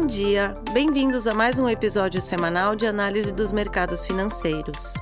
Bom 0.00 0.06
dia, 0.06 0.56
bem-vindos 0.72 1.26
a 1.26 1.34
mais 1.34 1.58
um 1.58 1.68
episódio 1.68 2.22
semanal 2.22 2.74
de 2.74 2.86
análise 2.86 3.34
dos 3.34 3.52
mercados 3.52 4.06
financeiros. 4.06 4.94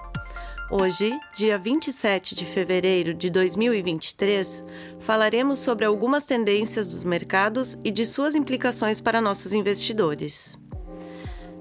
Hoje, 0.73 1.17
dia 1.33 1.57
27 1.57 2.35
de 2.35 2.45
fevereiro 2.45 3.15
de 3.15 3.31
2023, 3.31 4.65
falaremos 4.99 5.61
sobre 5.61 5.85
algumas 5.85 6.25
tendências 6.25 6.91
dos 6.91 7.05
mercados 7.05 7.79
e 7.85 7.93
de 7.93 8.05
suas 8.05 8.35
implicações 8.35 9.01
para 9.01 9.21
nossos 9.21 9.53
investidores. 9.53 10.59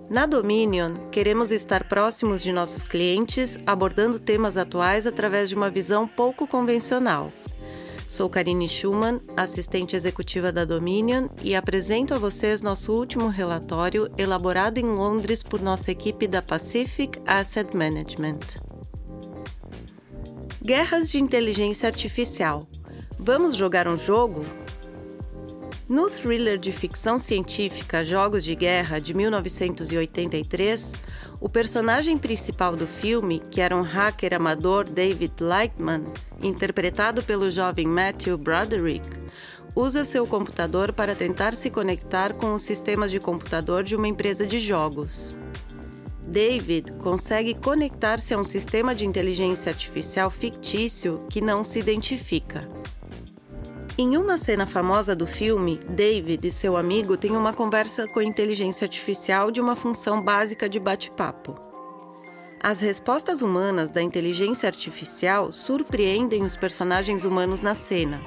Na 0.09 0.25
Dominion, 0.25 0.93
queremos 1.11 1.51
estar 1.51 1.83
próximos 1.83 2.41
de 2.41 2.51
nossos 2.51 2.83
clientes, 2.83 3.59
abordando 3.67 4.17
temas 4.17 4.57
atuais 4.57 5.05
através 5.05 5.47
de 5.47 5.53
uma 5.53 5.69
visão 5.69 6.07
pouco 6.07 6.47
convencional 6.47 7.31
Sou 8.07 8.29
Karine 8.29 8.69
Schumann, 8.69 9.19
assistente 9.35 9.95
executiva 9.95 10.49
da 10.49 10.63
Dominion, 10.63 11.27
e 11.43 11.53
apresento 11.53 12.13
a 12.13 12.17
vocês 12.17 12.61
nosso 12.61 12.93
último 12.93 13.27
relatório 13.27 14.09
elaborado 14.17 14.77
em 14.77 14.85
Londres 14.85 15.43
por 15.43 15.61
nossa 15.61 15.91
equipe 15.91 16.25
da 16.25 16.41
Pacific 16.41 17.19
Asset 17.25 17.75
Management. 17.75 18.39
Guerras 20.63 21.11
de 21.11 21.19
inteligência 21.19 21.87
artificial. 21.87 22.65
Vamos 23.19 23.55
jogar 23.55 23.89
um 23.89 23.97
jogo? 23.97 24.39
No 25.89 26.09
thriller 26.09 26.57
de 26.57 26.73
ficção 26.73 27.17
científica 27.17 28.03
Jogos 28.03 28.43
de 28.43 28.53
Guerra 28.55 28.99
de 28.99 29.13
1983, 29.13 30.91
o 31.39 31.47
personagem 31.47 32.17
principal 32.17 32.75
do 32.75 32.85
filme, 32.85 33.41
que 33.49 33.61
era 33.61 33.73
um 33.73 33.81
hacker 33.81 34.33
amador 34.33 34.83
David 34.83 35.35
Lightman, 35.39 36.03
interpretado 36.43 37.23
pelo 37.23 37.49
jovem 37.49 37.87
Matthew 37.87 38.37
Broderick, 38.37 39.07
usa 39.73 40.03
seu 40.03 40.27
computador 40.27 40.91
para 40.91 41.15
tentar 41.15 41.53
se 41.53 41.69
conectar 41.69 42.33
com 42.33 42.53
os 42.53 42.63
sistemas 42.63 43.09
de 43.09 43.21
computador 43.21 43.81
de 43.81 43.95
uma 43.95 44.09
empresa 44.09 44.45
de 44.45 44.59
jogos. 44.59 45.37
David 46.21 46.91
consegue 46.97 47.53
conectar-se 47.53 48.33
a 48.33 48.37
um 48.37 48.43
sistema 48.43 48.93
de 48.93 49.05
inteligência 49.05 49.69
artificial 49.69 50.29
fictício 50.29 51.25
que 51.29 51.39
não 51.39 51.63
se 51.63 51.79
identifica. 51.79 52.67
Em 53.99 54.15
uma 54.15 54.37
cena 54.37 54.67
famosa 54.67 55.15
do 55.15 55.25
filme, 55.25 55.77
David 55.89 56.47
e 56.47 56.51
seu 56.51 56.77
amigo 56.77 57.17
têm 57.17 57.35
uma 57.35 57.51
conversa 57.51 58.07
com 58.07 58.19
a 58.19 58.23
inteligência 58.23 58.85
artificial 58.85 59.49
de 59.49 59.59
uma 59.59 59.75
função 59.75 60.21
básica 60.21 60.69
de 60.69 60.79
bate-papo. 60.79 61.59
As 62.61 62.79
respostas 62.79 63.41
humanas 63.41 63.89
da 63.89 63.99
inteligência 63.99 64.69
artificial 64.69 65.51
surpreendem 65.51 66.43
os 66.43 66.55
personagens 66.55 67.23
humanos 67.23 67.61
na 67.63 67.73
cena. 67.73 68.21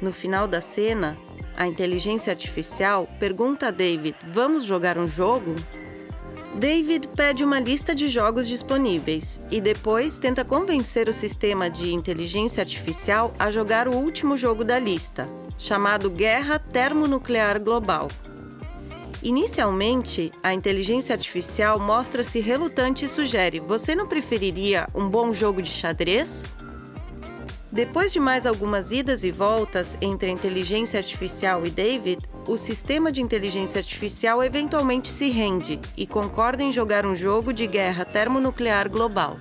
No 0.00 0.12
final 0.12 0.46
da 0.46 0.60
cena, 0.60 1.16
a 1.56 1.66
inteligência 1.66 2.30
artificial 2.32 3.08
pergunta 3.18 3.66
a 3.66 3.70
David: 3.72 4.14
Vamos 4.28 4.62
jogar 4.62 4.96
um 4.96 5.08
jogo? 5.08 5.56
David 6.58 7.06
pede 7.14 7.44
uma 7.44 7.60
lista 7.60 7.94
de 7.94 8.08
jogos 8.08 8.48
disponíveis 8.48 9.40
e 9.48 9.60
depois 9.60 10.18
tenta 10.18 10.44
convencer 10.44 11.08
o 11.08 11.12
sistema 11.12 11.70
de 11.70 11.94
inteligência 11.94 12.62
artificial 12.62 13.32
a 13.38 13.48
jogar 13.48 13.86
o 13.86 13.94
último 13.94 14.36
jogo 14.36 14.64
da 14.64 14.76
lista, 14.76 15.28
chamado 15.56 16.10
Guerra 16.10 16.58
Termonuclear 16.58 17.60
Global. 17.62 18.08
Inicialmente, 19.22 20.32
a 20.42 20.52
inteligência 20.52 21.14
artificial 21.14 21.78
mostra-se 21.78 22.40
relutante 22.40 23.04
e 23.04 23.08
sugere: 23.08 23.60
Você 23.60 23.94
não 23.94 24.08
preferiria 24.08 24.88
um 24.92 25.08
bom 25.08 25.32
jogo 25.32 25.62
de 25.62 25.70
xadrez? 25.70 26.44
Depois 27.78 28.12
de 28.12 28.18
mais 28.18 28.44
algumas 28.44 28.90
idas 28.90 29.22
e 29.22 29.30
voltas 29.30 29.96
entre 30.00 30.28
a 30.28 30.32
inteligência 30.32 30.98
artificial 30.98 31.64
e 31.64 31.70
David, 31.70 32.26
o 32.48 32.56
sistema 32.56 33.12
de 33.12 33.22
inteligência 33.22 33.78
artificial 33.78 34.42
eventualmente 34.42 35.06
se 35.06 35.30
rende 35.30 35.78
e 35.96 36.04
concorda 36.04 36.60
em 36.60 36.72
jogar 36.72 37.06
um 37.06 37.14
jogo 37.14 37.52
de 37.52 37.68
guerra 37.68 38.04
termonuclear 38.04 38.90
global. 38.90 39.36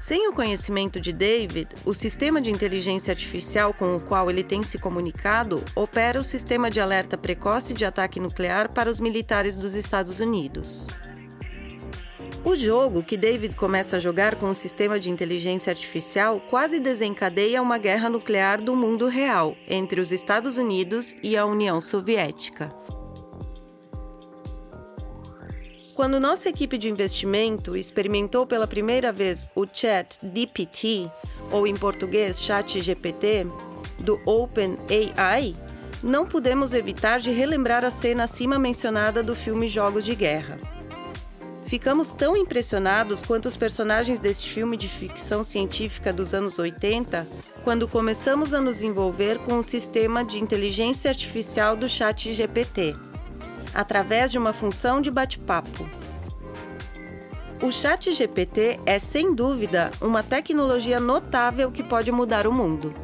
Sem 0.00 0.28
o 0.28 0.32
conhecimento 0.32 1.00
de 1.00 1.12
David, 1.12 1.66
o 1.84 1.92
sistema 1.92 2.40
de 2.40 2.52
inteligência 2.52 3.10
artificial 3.10 3.74
com 3.74 3.96
o 3.96 4.00
qual 4.00 4.30
ele 4.30 4.44
tem 4.44 4.62
se 4.62 4.78
comunicado 4.78 5.64
opera 5.74 6.20
o 6.20 6.22
sistema 6.22 6.70
de 6.70 6.78
alerta 6.78 7.18
precoce 7.18 7.74
de 7.74 7.84
ataque 7.84 8.20
nuclear 8.20 8.72
para 8.72 8.88
os 8.88 9.00
militares 9.00 9.56
dos 9.56 9.74
Estados 9.74 10.20
Unidos. 10.20 10.86
O 12.44 12.54
jogo 12.54 13.02
que 13.02 13.16
David 13.16 13.54
começa 13.56 13.96
a 13.96 14.00
jogar 14.00 14.36
com 14.36 14.50
o 14.50 14.54
sistema 14.54 14.98
de 14.98 15.10
inteligência 15.10 15.70
artificial 15.70 16.40
quase 16.48 16.78
desencadeia 16.78 17.60
uma 17.60 17.78
guerra 17.78 18.08
nuclear 18.08 18.62
do 18.62 18.74
mundo 18.76 19.06
real 19.06 19.56
entre 19.66 20.00
os 20.00 20.12
Estados 20.12 20.56
Unidos 20.56 21.14
e 21.22 21.36
a 21.36 21.44
União 21.44 21.80
Soviética. 21.80 22.72
Quando 25.94 26.20
nossa 26.20 26.48
equipe 26.48 26.78
de 26.78 26.88
investimento 26.88 27.76
experimentou 27.76 28.46
pela 28.46 28.68
primeira 28.68 29.10
vez 29.10 29.48
o 29.52 29.66
Chat 29.66 30.16
DPT, 30.22 31.10
ou 31.50 31.66
em 31.66 31.74
português 31.74 32.40
Chat 32.40 32.80
GPT, 32.80 33.48
do 33.98 34.20
OpenAI, 34.24 35.56
não 36.00 36.24
pudemos 36.24 36.72
evitar 36.72 37.18
de 37.18 37.32
relembrar 37.32 37.84
a 37.84 37.90
cena 37.90 38.24
acima 38.24 38.60
mencionada 38.60 39.24
do 39.24 39.34
filme 39.34 39.66
Jogos 39.66 40.04
de 40.04 40.14
Guerra. 40.14 40.77
Ficamos 41.68 42.12
tão 42.12 42.34
impressionados 42.34 43.20
quanto 43.20 43.44
os 43.44 43.54
personagens 43.54 44.20
deste 44.20 44.50
filme 44.50 44.74
de 44.74 44.88
ficção 44.88 45.44
científica 45.44 46.10
dos 46.10 46.32
anos 46.32 46.58
80 46.58 47.28
quando 47.62 47.86
começamos 47.86 48.54
a 48.54 48.60
nos 48.60 48.82
envolver 48.82 49.38
com 49.40 49.58
o 49.58 49.62
sistema 49.62 50.24
de 50.24 50.38
inteligência 50.38 51.10
artificial 51.10 51.76
do 51.76 51.86
Chat 51.86 52.32
GPT, 52.32 52.96
através 53.74 54.32
de 54.32 54.38
uma 54.38 54.54
função 54.54 55.02
de 55.02 55.10
bate-papo. 55.10 55.86
O 57.62 57.70
Chat 57.70 58.14
GPT 58.14 58.80
é, 58.86 58.98
sem 58.98 59.34
dúvida, 59.34 59.90
uma 60.00 60.22
tecnologia 60.22 60.98
notável 60.98 61.70
que 61.70 61.82
pode 61.82 62.10
mudar 62.10 62.46
o 62.46 62.52
mundo. 62.52 62.94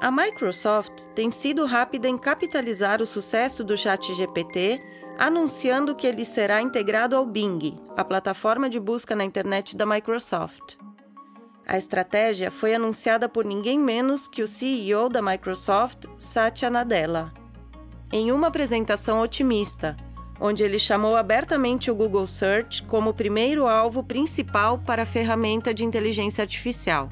A 0.00 0.12
Microsoft 0.12 1.02
tem 1.16 1.32
sido 1.32 1.66
rápida 1.66 2.06
em 2.08 2.16
capitalizar 2.16 3.02
o 3.02 3.06
sucesso 3.06 3.64
do 3.64 3.76
Chat 3.76 4.14
GPT 4.14 4.80
anunciando 5.18 5.94
que 5.94 6.06
ele 6.06 6.24
será 6.24 6.60
integrado 6.60 7.16
ao 7.16 7.24
Bing, 7.24 7.76
a 7.96 8.04
plataforma 8.04 8.68
de 8.68 8.78
busca 8.78 9.14
na 9.14 9.24
internet 9.24 9.76
da 9.76 9.86
Microsoft. 9.86 10.76
A 11.66 11.76
estratégia 11.76 12.50
foi 12.50 12.74
anunciada 12.74 13.28
por 13.28 13.44
ninguém 13.44 13.78
menos 13.78 14.28
que 14.28 14.42
o 14.42 14.46
CEO 14.46 15.08
da 15.08 15.22
Microsoft, 15.22 16.04
Satya 16.18 16.70
Nadella, 16.70 17.32
em 18.12 18.30
uma 18.30 18.48
apresentação 18.48 19.20
otimista, 19.20 19.96
onde 20.38 20.62
ele 20.62 20.78
chamou 20.78 21.16
abertamente 21.16 21.90
o 21.90 21.94
Google 21.94 22.26
Search 22.26 22.82
como 22.84 23.10
o 23.10 23.14
primeiro 23.14 23.66
alvo 23.66 24.04
principal 24.04 24.78
para 24.78 25.02
a 25.02 25.06
ferramenta 25.06 25.72
de 25.72 25.84
inteligência 25.84 26.42
artificial. 26.42 27.08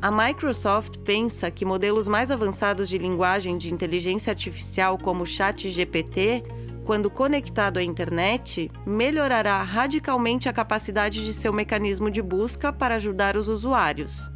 A 0.00 0.10
Microsoft 0.10 0.98
pensa 0.98 1.50
que 1.50 1.64
modelos 1.64 2.06
mais 2.06 2.30
avançados 2.30 2.88
de 2.88 2.96
linguagem 2.96 3.58
de 3.58 3.72
inteligência 3.72 4.30
artificial, 4.30 4.96
como 4.96 5.24
o 5.24 5.26
ChatGPT, 5.26 6.44
quando 6.86 7.10
conectado 7.10 7.78
à 7.78 7.82
internet, 7.82 8.70
melhorará 8.86 9.60
radicalmente 9.64 10.48
a 10.48 10.52
capacidade 10.52 11.24
de 11.24 11.32
seu 11.32 11.52
mecanismo 11.52 12.08
de 12.08 12.22
busca 12.22 12.72
para 12.72 12.94
ajudar 12.94 13.36
os 13.36 13.48
usuários 13.48 14.30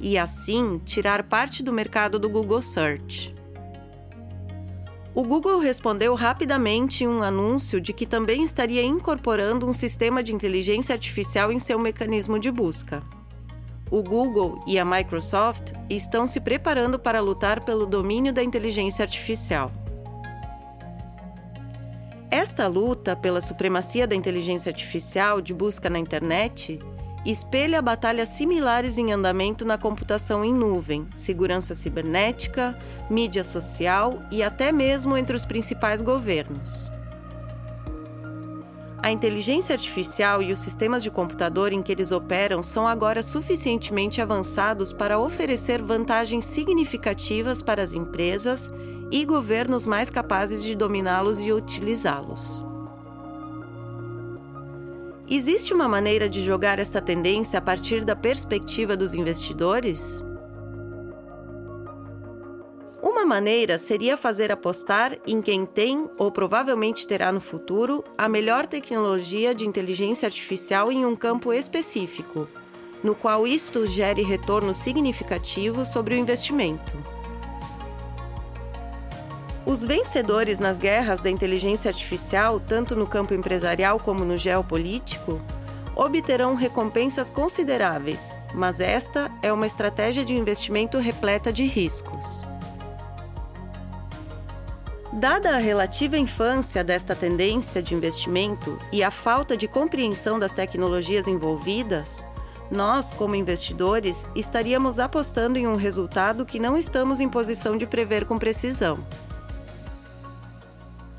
e, 0.00 0.16
assim, 0.16 0.80
tirar 0.86 1.24
parte 1.24 1.62
do 1.62 1.70
mercado 1.70 2.18
do 2.18 2.30
Google 2.30 2.62
Search. 2.62 3.34
O 5.14 5.22
Google 5.22 5.58
respondeu 5.58 6.14
rapidamente 6.14 7.04
em 7.04 7.08
um 7.08 7.22
anúncio 7.22 7.78
de 7.78 7.92
que 7.92 8.06
também 8.06 8.42
estaria 8.42 8.82
incorporando 8.82 9.66
um 9.66 9.74
sistema 9.74 10.22
de 10.22 10.34
inteligência 10.34 10.94
artificial 10.94 11.52
em 11.52 11.58
seu 11.58 11.78
mecanismo 11.78 12.38
de 12.38 12.50
busca. 12.50 13.02
O 13.90 14.02
Google 14.02 14.64
e 14.66 14.78
a 14.78 14.84
Microsoft 14.86 15.74
estão 15.90 16.26
se 16.26 16.40
preparando 16.40 16.98
para 16.98 17.20
lutar 17.20 17.62
pelo 17.62 17.84
domínio 17.84 18.32
da 18.32 18.42
inteligência 18.42 19.02
artificial. 19.02 19.70
Esta 22.32 22.66
luta 22.66 23.14
pela 23.14 23.42
supremacia 23.42 24.06
da 24.06 24.14
inteligência 24.14 24.70
artificial 24.70 25.42
de 25.42 25.52
busca 25.52 25.90
na 25.90 25.98
internet 25.98 26.78
espelha 27.26 27.82
batalhas 27.82 28.30
similares 28.30 28.96
em 28.96 29.12
andamento 29.12 29.66
na 29.66 29.76
computação 29.76 30.42
em 30.42 30.50
nuvem, 30.50 31.06
segurança 31.12 31.74
cibernética, 31.74 32.74
mídia 33.10 33.44
social 33.44 34.22
e 34.30 34.42
até 34.42 34.72
mesmo 34.72 35.14
entre 35.14 35.36
os 35.36 35.44
principais 35.44 36.00
governos. 36.00 36.90
A 39.02 39.10
inteligência 39.10 39.74
artificial 39.74 40.42
e 40.42 40.52
os 40.52 40.60
sistemas 40.60 41.02
de 41.02 41.10
computador 41.10 41.70
em 41.70 41.82
que 41.82 41.92
eles 41.92 42.12
operam 42.12 42.62
são 42.62 42.88
agora 42.88 43.22
suficientemente 43.22 44.22
avançados 44.22 44.90
para 44.90 45.18
oferecer 45.18 45.82
vantagens 45.82 46.46
significativas 46.46 47.60
para 47.60 47.82
as 47.82 47.92
empresas 47.92 48.72
e 49.12 49.26
governos 49.26 49.86
mais 49.86 50.08
capazes 50.08 50.62
de 50.62 50.74
dominá-los 50.74 51.38
e 51.38 51.52
utilizá-los. 51.52 52.64
Existe 55.28 55.74
uma 55.74 55.86
maneira 55.86 56.28
de 56.30 56.40
jogar 56.40 56.78
esta 56.78 57.00
tendência 57.00 57.58
a 57.58 57.62
partir 57.62 58.04
da 58.04 58.16
perspectiva 58.16 58.96
dos 58.96 59.12
investidores? 59.12 60.24
Uma 63.02 63.26
maneira 63.26 63.76
seria 63.76 64.16
fazer 64.16 64.50
apostar 64.50 65.18
em 65.26 65.42
quem 65.42 65.66
tem 65.66 66.08
ou 66.18 66.32
provavelmente 66.32 67.06
terá 67.06 67.30
no 67.30 67.40
futuro 67.40 68.02
a 68.16 68.28
melhor 68.28 68.66
tecnologia 68.66 69.54
de 69.54 69.66
inteligência 69.66 70.26
artificial 70.26 70.90
em 70.90 71.04
um 71.04 71.14
campo 71.14 71.52
específico, 71.52 72.48
no 73.04 73.14
qual 73.14 73.46
isto 73.46 73.86
gere 73.86 74.22
retorno 74.22 74.74
significativo 74.74 75.84
sobre 75.84 76.14
o 76.14 76.18
investimento. 76.18 77.21
Os 79.72 79.82
vencedores 79.82 80.58
nas 80.58 80.76
guerras 80.76 81.22
da 81.22 81.30
inteligência 81.30 81.88
artificial, 81.88 82.60
tanto 82.60 82.94
no 82.94 83.06
campo 83.06 83.32
empresarial 83.32 83.98
como 83.98 84.22
no 84.22 84.36
geopolítico, 84.36 85.40
obterão 85.96 86.54
recompensas 86.54 87.30
consideráveis, 87.30 88.34
mas 88.52 88.80
esta 88.80 89.32
é 89.40 89.50
uma 89.50 89.66
estratégia 89.66 90.26
de 90.26 90.34
investimento 90.34 90.98
repleta 90.98 91.50
de 91.50 91.64
riscos. 91.64 92.42
Dada 95.10 95.54
a 95.54 95.58
relativa 95.58 96.18
infância 96.18 96.84
desta 96.84 97.16
tendência 97.16 97.82
de 97.82 97.94
investimento 97.94 98.78
e 98.92 99.02
a 99.02 99.10
falta 99.10 99.56
de 99.56 99.66
compreensão 99.66 100.38
das 100.38 100.52
tecnologias 100.52 101.26
envolvidas, 101.26 102.22
nós, 102.70 103.10
como 103.10 103.34
investidores, 103.34 104.28
estaríamos 104.34 104.98
apostando 104.98 105.58
em 105.58 105.66
um 105.66 105.76
resultado 105.76 106.44
que 106.44 106.58
não 106.58 106.76
estamos 106.76 107.20
em 107.20 107.28
posição 107.28 107.78
de 107.78 107.86
prever 107.86 108.26
com 108.26 108.36
precisão. 108.36 109.02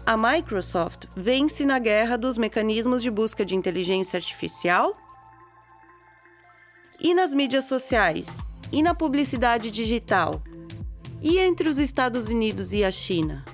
A 0.06 0.18
Microsoft 0.18 1.06
vence 1.16 1.64
na 1.64 1.80
guerra 1.80 2.18
dos 2.18 2.38
mecanismos 2.38 3.02
de 3.02 3.10
busca 3.10 3.46
de 3.46 3.56
inteligência 3.56 4.18
artificial? 4.18 4.92
E 7.00 7.14
nas 7.14 7.34
mídias 7.34 7.66
sociais? 7.66 8.46
E 8.70 8.84
na 8.84 8.94
publicidade 8.94 9.72
digital? 9.72 10.44
E 11.22 11.40
entre 11.40 11.70
os 11.70 11.78
Estados 11.78 12.28
Unidos 12.28 12.74
e 12.74 12.84
a 12.84 12.92
China? 12.92 13.46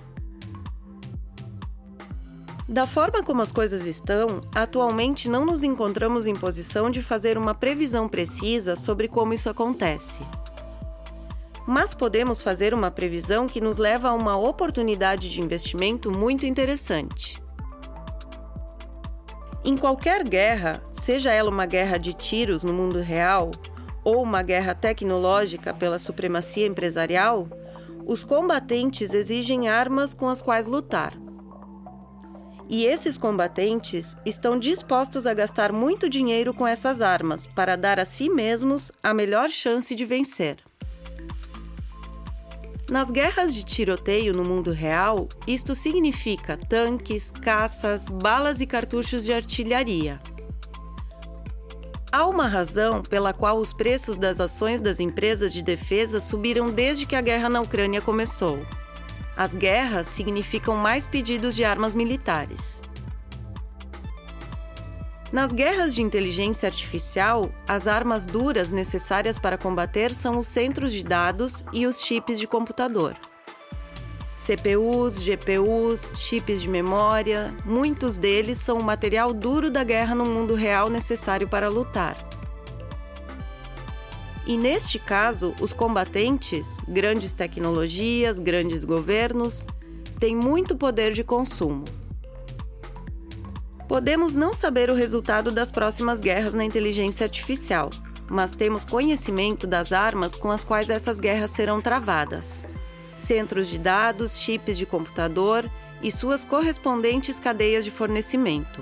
Da 2.68 2.88
forma 2.88 3.22
como 3.22 3.44
as 3.44 3.52
coisas 3.52 3.86
estão, 3.86 4.42
atualmente 4.52 5.30
não 5.30 5.46
nos 5.46 5.62
encontramos 5.62 6.26
em 6.26 6.36
posição 6.36 6.90
de 6.90 7.04
fazer 7.04 7.38
uma 7.38 7.54
previsão 7.54 8.10
precisa 8.10 8.76
sobre 8.76 9.08
como 9.08 9.34
isso 9.34 9.52
acontece 9.52 10.26
mas 11.70 11.94
podemos 11.94 12.42
fazer 12.42 12.74
uma 12.74 12.90
previsão 12.90 13.48
que 13.48 13.62
nos 13.62 13.78
leva 13.78 14.10
a 14.10 14.14
uma 14.16 14.36
oportunidade 14.36 15.30
de 15.30 15.40
investimento 15.40 16.10
muito 16.10 16.48
interessante. 16.48 17.40
Em 19.64 19.78
qualquer 19.78 20.28
guerra, 20.28 20.82
seja 20.92 21.32
ela 21.32 21.48
uma 21.48 21.68
guerra 21.68 22.00
de 22.00 22.12
tiros 22.12 22.64
no 22.64 22.74
mundo 22.74 23.00
real 23.00 23.52
ou 24.04 24.24
uma 24.24 24.42
guerra 24.42 24.74
tecnológica 24.74 25.72
pela 25.72 26.00
supremacia 26.00 26.66
empresarial, 26.66 27.48
os 28.04 28.24
combatentes 28.24 29.14
exigem 29.14 29.70
armas 29.70 30.16
com 30.16 30.28
as 30.28 30.42
quais 30.42 30.66
lutar. 30.66 31.14
E 32.68 32.84
esses 32.84 33.16
combatentes 33.16 34.18
estão 34.26 34.58
dispostos 34.58 35.28
a 35.28 35.36
gastar 35.36 35.72
muito 35.72 36.10
dinheiro 36.10 36.52
com 36.52 36.66
essas 36.66 37.00
armas 37.00 37.46
para 37.46 37.76
dar 37.76 38.00
a 38.00 38.06
si 38.06 38.28
mesmos 38.28 38.92
a 39.04 39.14
melhor 39.14 39.52
chance 39.52 39.94
de 39.94 40.04
vencer. 40.04 40.69
Nas 42.90 43.12
guerras 43.12 43.54
de 43.54 43.64
tiroteio 43.64 44.34
no 44.34 44.44
mundo 44.44 44.72
real, 44.72 45.30
isto 45.46 45.76
significa 45.76 46.58
tanques, 46.58 47.30
caças, 47.30 48.10
balas 48.10 48.62
e 48.62 48.66
cartuchos 48.66 49.24
de 49.24 49.32
artilharia. 49.32 50.20
Há 52.12 52.26
uma 52.26 52.48
razão 52.48 53.04
pela 53.04 53.32
qual 53.32 53.58
os 53.58 53.72
preços 53.72 54.18
das 54.18 54.40
ações 54.40 54.82
das 54.82 55.00
empresas 55.00 55.54
de 55.54 55.62
defesa 55.62 56.20
subiram 56.20 56.72
desde 56.72 57.06
que 57.06 57.16
a 57.16 57.22
guerra 57.22 57.48
na 57.48 57.62
Ucrânia 57.62 58.02
começou. 58.02 58.58
As 59.38 59.54
guerras 59.54 60.08
significam 60.08 60.76
mais 60.76 61.06
pedidos 61.06 61.56
de 61.56 61.64
armas 61.64 61.94
militares. 61.94 62.82
Nas 65.32 65.52
guerras 65.52 65.94
de 65.94 66.02
inteligência 66.02 66.66
artificial, 66.66 67.52
as 67.68 67.88
armas 67.88 68.26
duras 68.26 68.72
necessárias 68.72 69.38
para 69.38 69.60
combater 69.60 70.12
são 70.12 70.40
os 70.40 70.48
centros 70.48 70.92
de 70.92 71.04
dados 71.04 71.64
e 71.72 71.86
os 71.86 72.02
chips 72.02 72.40
de 72.40 72.48
computador. 72.48 73.16
CPUs, 74.36 75.22
GPUs, 75.22 76.14
chips 76.16 76.62
de 76.62 76.68
memória, 76.68 77.54
muitos 77.64 78.18
deles 78.18 78.58
são 78.58 78.80
o 78.80 78.84
material 78.84 79.32
duro 79.32 79.70
da 79.70 79.84
guerra 79.84 80.16
no 80.16 80.26
mundo 80.26 80.56
real 80.56 80.90
necessário 80.90 81.48
para 81.48 81.70
lutar. 81.70 82.18
E 84.48 84.58
neste 84.58 84.98
caso, 84.98 85.54
os 85.62 85.74
combatentes, 85.74 86.80
grandes 86.88 87.34
tecnologias, 87.34 88.40
grandes 88.40 88.84
governos, 88.84 89.68
têm 90.20 90.36
muito 90.36 90.76
poder 90.76 91.14
de 91.14 91.24
consumo. 91.24 91.99
Podemos 93.90 94.36
não 94.36 94.54
saber 94.54 94.92
o 94.92 94.94
resultado 94.94 95.52
das 95.52 95.72
próximas 95.72 96.22
guerras 96.22 96.54
na 96.54 96.64
inteligência 96.64 97.24
artificial, 97.24 97.90
mas 98.30 98.52
temos 98.52 98.86
conhecimento 98.86 99.66
das 99.66 99.92
armas 99.92 100.36
com 100.36 100.52
as 100.52 100.64
quais 100.64 100.92
essas 100.92 101.20
guerras 101.20 101.50
serão 101.50 101.82
travadas. 101.82 102.64
Centros 103.18 103.68
de 103.68 103.80
dados, 103.80 104.38
chips 104.38 104.78
de 104.78 104.86
computador 104.86 105.68
e 106.04 106.12
suas 106.12 106.46
correspondentes 106.46 107.40
cadeias 107.40 107.84
de 107.84 107.90
fornecimento. 107.90 108.80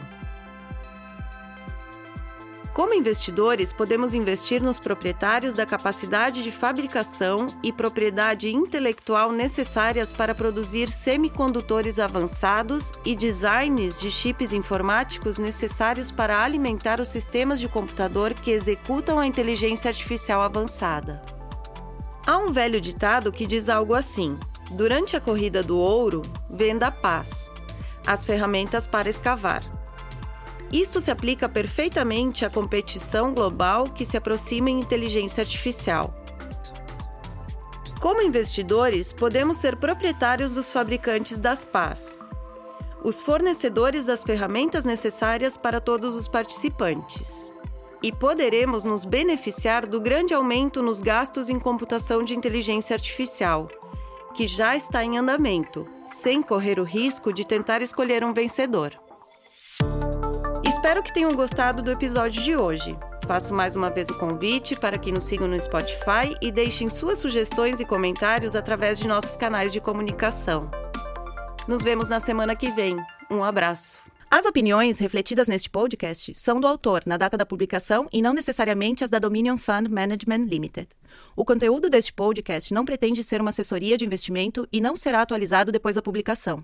Como 2.77 2.94
investidores, 2.94 3.74
podemos 3.74 4.13
investir 4.13 4.62
nos 4.62 4.77
proprietários 4.77 5.56
da 5.56 5.65
capacidade 5.65 6.44
de 6.44 6.51
fabricação 6.51 7.57
e 7.63 7.74
propriedade 7.74 8.51
intelectual 8.53 9.31
necessárias 9.31 10.12
para 10.12 10.35
produzir 10.35 10.91
semicondutores 10.91 11.97
avançados 11.97 12.91
e 13.03 13.15
designs 13.15 14.00
de 14.00 14.12
chips 14.12 14.53
informáticos 14.53 15.39
necessários 15.39 16.12
para 16.12 16.44
alimentar 16.44 17.01
os 17.01 17.07
sistemas 17.07 17.59
de 17.59 17.68
computador 17.68 18.35
que 18.35 18.51
executam 18.51 19.18
a 19.18 19.25
inteligência 19.25 19.89
artificial 19.89 20.44
avançada. 20.44 21.19
Há 22.27 22.38
um 22.38 22.51
velho 22.51 22.80
ditado 22.80 23.31
que 23.31 23.47
diz 23.47 23.69
algo 23.69 23.95
assim: 23.95 24.38
durante 24.69 25.18
a 25.18 25.19
corrida 25.19 25.63
do 25.63 25.80
ouro, 25.80 26.21
venda 26.47 26.85
a 26.85 26.91
paz, 26.91 27.50
as 28.06 28.23
ferramentas 28.23 28.85
para 28.85 29.09
escavar. 29.09 29.76
Isto 30.72 31.00
se 31.00 31.10
aplica 31.10 31.48
perfeitamente 31.48 32.44
à 32.44 32.50
competição 32.50 33.34
global 33.34 33.86
que 33.86 34.06
se 34.06 34.18
aproxima 34.18 34.69
em 34.69 34.80
inteligência 34.80 35.42
artificial. 35.42 36.14
Como 38.02 38.21
investidores, 38.21 39.14
podemos 39.14 39.57
ser 39.57 39.78
proprietários 39.78 40.54
dos 40.54 40.69
fabricantes 40.69 41.40
das 41.40 41.66
PAS, 41.66 42.24
os 43.04 43.21
fornecedores 43.21 44.06
das 44.06 44.24
ferramentas 44.24 44.83
necessárias 44.83 45.56
para 45.56 45.80
todos 45.80 46.16
os 46.16 46.28
participantes. 46.28 47.52
E 48.04 48.12
poderemos 48.12 48.83
nos 48.83 49.06
beneficiar 49.06 49.88
do 49.88 50.00
grande 50.00 50.33
aumento 50.33 50.83
nos 50.83 51.02
gastos 51.02 51.50
em 51.50 51.57
computação 51.57 52.24
de 52.24 52.36
inteligência 52.36 52.94
artificial, 52.94 53.68
que 54.36 54.45
já 54.45 54.76
está 54.76 55.04
em 55.04 55.18
andamento, 55.18 55.88
sem 56.06 56.44
correr 56.44 56.80
o 56.80 56.83
risco 56.83 57.33
de 57.33 57.44
tentar 57.44 57.81
escolher 57.81 58.24
um 58.24 58.33
vencedor. 58.33 59.06
Espero 60.78 61.02
que 61.02 61.12
tenham 61.12 61.34
gostado 61.34 61.81
do 61.81 61.90
episódio 61.90 62.40
de 62.44 62.56
hoje. 62.56 62.96
Faço 63.26 63.52
mais 63.52 63.76
uma 63.76 63.90
vez 63.90 64.10
o 64.10 64.18
convite 64.19 64.76
para 64.76 64.96
que 65.00 65.12
nos 65.12 65.24
sigam 65.24 65.48
no 65.48 65.60
Spotify 65.60 66.38
e 66.40 66.52
deixem 66.52 66.88
suas 66.88 67.18
sugestões 67.18 67.80
e 67.80 67.86
comentários 67.86 68.56
através 68.56 69.00
de 69.00 69.07
nossos 69.07 69.36
canais 69.36 69.74
de 69.74 69.81
comunicação. 69.81 70.69
Nos 71.68 71.84
vemos 71.84 72.10
na 72.10 72.19
semana 72.19 72.56
que 72.56 72.69
vem. 72.69 72.96
Um 73.30 73.44
abraço. 73.44 74.00
As 74.30 74.46
opiniões 74.46 75.00
refletidas 75.00 75.48
neste 75.48 75.68
podcast 75.68 76.31
são 76.36 76.62
do 76.62 76.68
autor 76.68 77.02
na 77.07 77.18
data 77.18 77.36
da 77.36 77.46
publicação 77.46 78.07
e 78.14 78.22
não 78.22 78.34
necessariamente 78.36 79.04
as 79.04 79.10
da 79.10 79.18
Dominion 79.18 79.57
Fund 79.57 79.90
Management 79.90 80.46
Limited. 80.46 80.90
O 81.36 81.44
conteúdo 81.44 81.90
deste 81.90 82.14
podcast 82.14 82.72
não 82.72 82.86
pretende 82.86 83.24
ser 83.24 83.42
uma 83.42 83.50
assessoria 83.50 83.98
de 83.98 84.06
investimento 84.06 84.68
e 84.72 84.80
não 84.80 84.96
será 84.96 85.24
atualizado 85.24 85.72
depois 85.72 85.96
da 85.96 86.04
publicação. 86.04 86.64